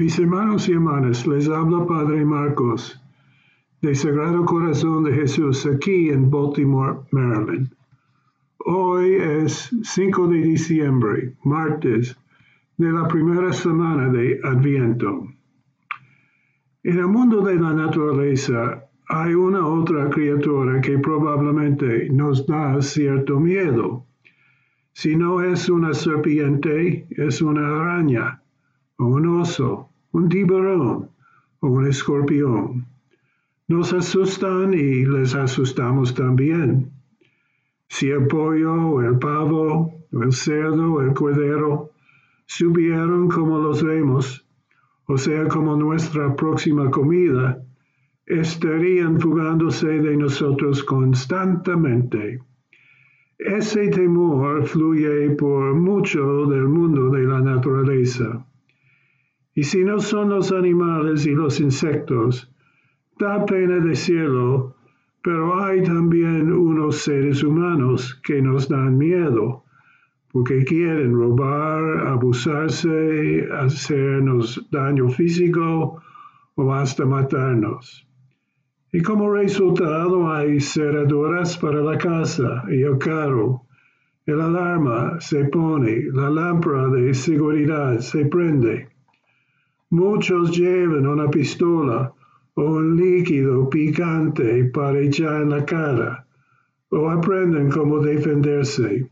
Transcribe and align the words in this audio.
Mis 0.00 0.18
hermanos 0.18 0.66
y 0.66 0.72
hermanas, 0.72 1.26
les 1.26 1.46
habla 1.46 1.84
Padre 1.84 2.24
Marcos 2.24 2.98
de 3.82 3.94
Sagrado 3.94 4.46
Corazón 4.46 5.04
de 5.04 5.12
Jesús 5.12 5.66
aquí 5.66 6.08
en 6.08 6.30
Baltimore, 6.30 7.00
Maryland. 7.10 7.70
Hoy 8.64 9.16
es 9.16 9.68
5 9.82 10.28
de 10.28 10.38
diciembre, 10.38 11.34
martes 11.44 12.16
de 12.78 12.90
la 12.90 13.06
primera 13.08 13.52
semana 13.52 14.08
de 14.08 14.40
Adviento. 14.42 15.28
En 16.82 16.98
el 16.98 17.08
mundo 17.08 17.42
de 17.42 17.56
la 17.56 17.74
naturaleza 17.74 18.82
hay 19.06 19.34
una 19.34 19.66
otra 19.66 20.08
criatura 20.08 20.80
que 20.80 20.98
probablemente 20.98 22.08
nos 22.08 22.46
da 22.46 22.80
cierto 22.80 23.38
miedo. 23.38 24.06
Si 24.94 25.14
no 25.14 25.42
es 25.42 25.68
una 25.68 25.92
serpiente, 25.92 27.06
es 27.10 27.42
una 27.42 27.68
araña 27.68 28.42
o 28.96 29.04
un 29.04 29.26
oso 29.26 29.89
un 30.12 30.28
tiburón 30.28 31.10
o 31.60 31.68
un 31.68 31.86
escorpión. 31.86 32.86
Nos 33.68 33.92
asustan 33.92 34.74
y 34.74 35.04
les 35.04 35.34
asustamos 35.34 36.14
también. 36.14 36.90
Si 37.88 38.08
el 38.10 38.26
pollo 38.26 39.00
el 39.00 39.18
pavo 39.18 39.94
el 40.12 40.32
cerdo 40.32 41.00
el 41.00 41.14
cordero 41.14 41.90
subieron 42.46 43.28
como 43.28 43.58
los 43.58 43.82
vemos, 43.82 44.44
o 45.06 45.16
sea, 45.16 45.46
como 45.48 45.76
nuestra 45.76 46.34
próxima 46.34 46.90
comida, 46.90 47.62
estarían 48.26 49.20
fugándose 49.20 49.88
de 49.88 50.16
nosotros 50.16 50.82
constantemente. 50.84 52.40
Ese 53.38 53.88
temor 53.88 54.66
fluye 54.66 55.30
por 55.30 55.74
mucho 55.74 56.46
del 56.46 56.68
mundo 56.68 57.10
de 57.10 57.22
la 57.22 57.40
naturaleza. 57.40 58.46
Y 59.60 59.64
si 59.64 59.84
no 59.84 60.00
son 60.00 60.30
los 60.30 60.52
animales 60.52 61.26
y 61.26 61.32
los 61.32 61.60
insectos, 61.60 62.50
da 63.18 63.44
pena 63.44 63.78
decirlo, 63.78 64.74
pero 65.22 65.62
hay 65.62 65.82
también 65.82 66.50
unos 66.50 66.96
seres 67.02 67.42
humanos 67.42 68.18
que 68.24 68.40
nos 68.40 68.70
dan 68.70 68.96
miedo, 68.96 69.64
porque 70.32 70.64
quieren 70.64 71.12
robar, 71.12 72.06
abusarse, 72.06 73.46
hacernos 73.52 74.66
daño 74.70 75.10
físico 75.10 76.00
o 76.54 76.72
hasta 76.72 77.04
matarnos. 77.04 78.08
Y 78.94 79.02
como 79.02 79.30
resultado 79.30 80.32
hay 80.32 80.58
cerraduras 80.58 81.58
para 81.58 81.82
la 81.82 81.98
casa 81.98 82.64
y 82.70 82.80
el 82.80 82.96
carro. 82.96 83.66
El 84.24 84.40
alarma 84.40 85.20
se 85.20 85.44
pone, 85.44 86.04
la 86.14 86.30
lámpara 86.30 86.88
de 86.88 87.12
seguridad 87.12 87.98
se 87.98 88.24
prende. 88.24 88.88
Muchos 89.92 90.56
llevan 90.56 91.04
una 91.04 91.28
pistola 91.28 92.14
o 92.54 92.62
un 92.62 92.96
líquido 92.96 93.68
picante 93.68 94.64
para 94.66 95.00
echar 95.00 95.42
en 95.42 95.50
la 95.50 95.64
cara 95.64 96.26
o 96.90 97.10
aprenden 97.10 97.70
cómo 97.70 97.98
defenderse. 97.98 99.10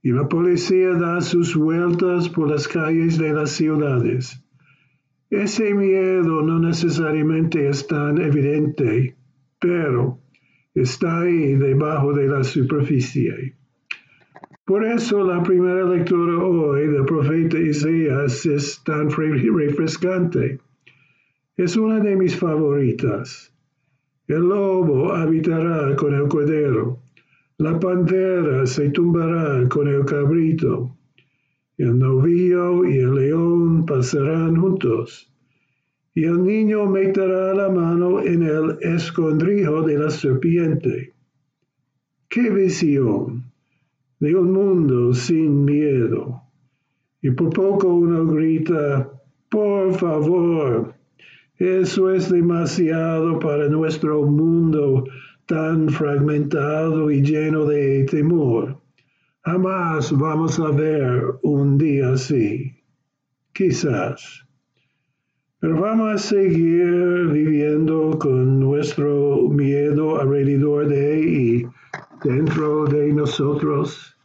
Y 0.00 0.12
la 0.12 0.28
policía 0.28 0.92
da 0.94 1.20
sus 1.20 1.56
vueltas 1.56 2.28
por 2.28 2.48
las 2.48 2.68
calles 2.68 3.18
de 3.18 3.32
las 3.32 3.50
ciudades. 3.50 4.40
Ese 5.30 5.74
miedo 5.74 6.42
no 6.42 6.60
necesariamente 6.60 7.68
es 7.68 7.86
tan 7.88 8.20
evidente, 8.20 9.16
pero 9.58 10.20
está 10.74 11.22
ahí 11.22 11.54
debajo 11.54 12.12
de 12.12 12.28
la 12.28 12.44
superficie. 12.44 13.56
Por 14.64 14.84
eso 14.84 15.24
la 15.24 15.42
primera 15.42 15.84
lectura 15.84 16.38
hoy 16.38 16.86
del 16.86 17.04
profeta 17.04 17.37
Es 17.54 18.82
tan 18.84 19.10
refrescante. 19.10 20.58
Es 21.56 21.76
una 21.76 21.98
de 22.00 22.14
mis 22.14 22.36
favoritas. 22.36 23.52
El 24.26 24.48
lobo 24.48 25.12
habitará 25.12 25.96
con 25.96 26.14
el 26.14 26.28
cordero, 26.28 27.00
la 27.56 27.80
pantera 27.80 28.66
se 28.66 28.90
tumbará 28.90 29.66
con 29.68 29.88
el 29.88 30.04
cabrito, 30.04 30.94
el 31.78 31.98
novillo 31.98 32.84
y 32.84 32.98
el 32.98 33.14
león 33.14 33.86
pasarán 33.86 34.56
juntos, 34.56 35.32
y 36.14 36.24
el 36.24 36.44
niño 36.44 36.84
meterá 36.86 37.54
la 37.54 37.70
mano 37.70 38.20
en 38.20 38.42
el 38.42 38.78
escondrijo 38.82 39.82
de 39.82 39.98
la 39.98 40.10
serpiente. 40.10 41.14
¡Qué 42.28 42.50
visión! 42.50 43.48
de 44.20 44.34
un 44.34 44.52
mundo 44.52 45.14
sin 45.14 45.64
miedo. 45.64 46.42
Y 47.22 47.30
por 47.30 47.50
poco 47.50 47.88
uno 47.88 48.26
grita, 48.26 49.10
por 49.48 49.94
favor, 49.94 50.94
eso 51.56 52.10
es 52.10 52.30
demasiado 52.30 53.38
para 53.40 53.68
nuestro 53.68 54.22
mundo 54.24 55.04
tan 55.46 55.88
fragmentado 55.88 57.10
y 57.10 57.22
lleno 57.22 57.64
de 57.64 58.04
temor. 58.04 58.78
Jamás 59.42 60.12
vamos 60.12 60.60
a 60.60 60.70
ver 60.70 61.22
un 61.42 61.78
día 61.78 62.12
así. 62.12 62.70
Quizás. 63.54 64.44
Pero 65.58 65.80
vamos 65.80 66.14
a 66.14 66.18
seguir 66.18 67.28
viviendo 67.32 68.16
con 68.18 68.60
nuestro 68.60 69.48
miedo 69.48 70.20
alrededor 70.20 70.86
de 70.86 71.20
y 71.20 71.66
dentro 72.22 72.84
de 72.84 73.12
nosotros, 73.12 74.17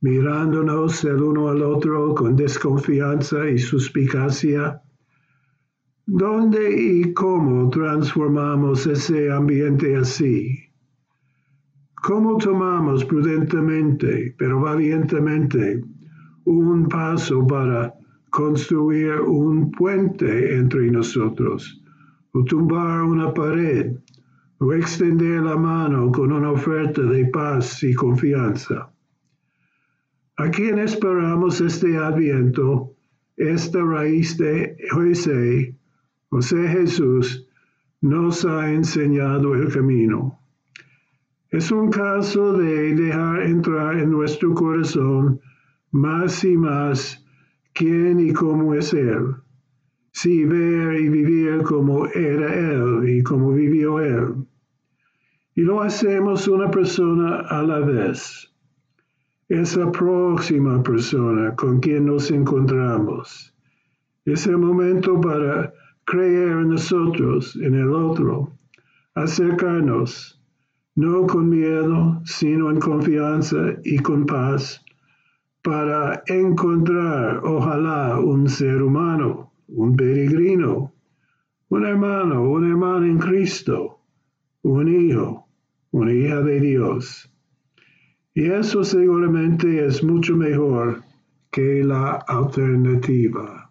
mirándonos 0.00 1.04
el 1.04 1.22
uno 1.22 1.48
al 1.48 1.62
otro 1.62 2.14
con 2.14 2.36
desconfianza 2.36 3.48
y 3.48 3.58
suspicacia. 3.58 4.80
¿Dónde 6.06 6.70
y 6.80 7.12
cómo 7.12 7.68
transformamos 7.70 8.86
ese 8.86 9.30
ambiente 9.30 9.96
así? 9.96 10.58
¿Cómo 12.02 12.38
tomamos 12.38 13.04
prudentemente, 13.04 14.34
pero 14.38 14.60
valientemente, 14.60 15.84
un 16.44 16.88
paso 16.88 17.46
para 17.46 17.94
construir 18.30 19.20
un 19.20 19.70
puente 19.70 20.56
entre 20.56 20.90
nosotros 20.90 21.82
o 22.32 22.44
tumbar 22.44 23.02
una 23.02 23.34
pared 23.34 23.96
o 24.58 24.72
extender 24.72 25.42
la 25.42 25.56
mano 25.56 26.12
con 26.12 26.32
una 26.32 26.52
oferta 26.52 27.02
de 27.02 27.26
paz 27.26 27.82
y 27.82 27.94
confianza. 27.94 28.90
A 30.40 30.50
quien 30.50 30.78
esperamos 30.78 31.60
este 31.60 31.98
adviento, 31.98 32.94
esta 33.36 33.84
raíz 33.84 34.38
de 34.38 34.74
José, 34.90 35.76
José 36.30 36.68
Jesús, 36.68 37.46
nos 38.00 38.46
ha 38.46 38.72
enseñado 38.72 39.54
el 39.54 39.70
camino. 39.70 40.40
Es 41.50 41.70
un 41.70 41.90
caso 41.90 42.54
de 42.54 42.94
dejar 42.94 43.42
entrar 43.42 43.98
en 43.98 44.10
nuestro 44.10 44.54
corazón 44.54 45.40
más 45.90 46.42
y 46.42 46.56
más 46.56 47.22
quién 47.74 48.18
y 48.18 48.32
cómo 48.32 48.74
es 48.74 48.94
Él. 48.94 49.34
Sí, 50.12 50.46
ver 50.46 51.00
y 51.00 51.08
vivir 51.10 51.62
como 51.64 52.06
era 52.06 52.54
Él 52.54 53.06
y 53.10 53.22
como 53.22 53.52
vivió 53.52 54.00
Él 54.00 54.46
y 55.54 55.62
lo 55.62 55.82
hacemos 55.82 56.48
una 56.48 56.70
persona 56.70 57.40
a 57.40 57.62
la 57.62 57.80
vez. 57.80 58.49
Esa 59.50 59.90
próxima 59.90 60.80
persona 60.80 61.56
con 61.56 61.80
quien 61.80 62.06
nos 62.06 62.30
encontramos. 62.30 63.52
Es 64.24 64.46
el 64.46 64.58
momento 64.58 65.20
para 65.20 65.74
creer 66.04 66.50
en 66.50 66.68
nosotros, 66.68 67.56
en 67.56 67.74
el 67.74 67.92
otro, 67.92 68.52
acercarnos, 69.16 70.40
no 70.94 71.26
con 71.26 71.48
miedo, 71.48 72.22
sino 72.24 72.70
en 72.70 72.78
confianza 72.78 73.74
y 73.82 73.98
con 73.98 74.24
paz, 74.24 74.84
para 75.62 76.22
encontrar, 76.28 77.40
ojalá, 77.42 78.20
un 78.20 78.48
ser 78.48 78.80
humano, 78.80 79.52
un 79.66 79.96
peregrino, 79.96 80.92
un 81.70 81.86
hermano, 81.86 82.48
un 82.48 82.70
hermano 82.70 83.04
en 83.04 83.18
Cristo, 83.18 83.98
un 84.62 84.86
hijo, 84.86 85.48
una 85.90 86.12
hija 86.12 86.40
de 86.40 86.60
Dios. 86.60 87.26
Y 88.34 88.46
eso 88.50 88.84
seguramente 88.84 89.84
es 89.84 90.04
mucho 90.04 90.36
mejor 90.36 91.02
que 91.50 91.82
la 91.82 92.12
alternativa. 92.28 93.69